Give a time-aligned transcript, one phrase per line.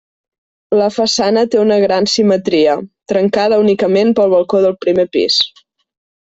[0.77, 2.73] La façana té una gran simetria,
[3.13, 5.39] trencada únicament pel balcó del primer pis.